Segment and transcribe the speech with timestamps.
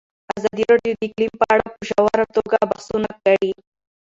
[0.37, 3.51] ازادي راډیو د اقلیم په اړه په ژوره توګه بحثونه کړي.